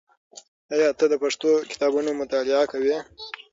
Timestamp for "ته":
0.97-1.05